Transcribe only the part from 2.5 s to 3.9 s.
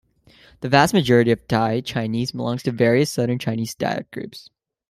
to various southern Chinese